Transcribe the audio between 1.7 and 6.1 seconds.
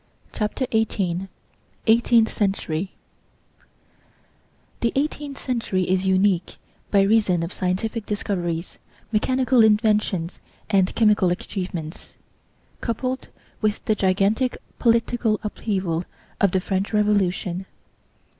EIGHTEENTH CENTURY The eighteenth century is